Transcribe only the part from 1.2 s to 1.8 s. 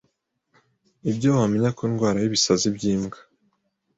wamenya